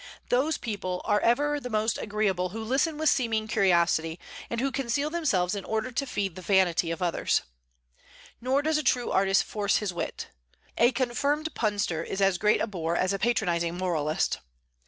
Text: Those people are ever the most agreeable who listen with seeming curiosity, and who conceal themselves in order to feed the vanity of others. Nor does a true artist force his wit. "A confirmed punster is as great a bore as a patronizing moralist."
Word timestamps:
Those 0.29 0.57
people 0.57 1.01
are 1.05 1.19
ever 1.19 1.59
the 1.59 1.69
most 1.69 1.99
agreeable 1.99 2.49
who 2.49 2.63
listen 2.63 2.97
with 2.97 3.07
seeming 3.07 3.47
curiosity, 3.47 4.19
and 4.49 4.59
who 4.59 4.71
conceal 4.71 5.11
themselves 5.11 5.53
in 5.53 5.63
order 5.63 5.91
to 5.91 6.07
feed 6.07 6.33
the 6.33 6.41
vanity 6.41 6.89
of 6.89 7.03
others. 7.03 7.43
Nor 8.41 8.63
does 8.63 8.79
a 8.79 8.83
true 8.83 9.11
artist 9.11 9.43
force 9.43 9.77
his 9.77 9.93
wit. 9.93 10.29
"A 10.75 10.91
confirmed 10.91 11.53
punster 11.53 12.01
is 12.03 12.19
as 12.19 12.39
great 12.39 12.61
a 12.61 12.65
bore 12.65 12.95
as 12.97 13.13
a 13.13 13.19
patronizing 13.19 13.77
moralist." 13.77 14.39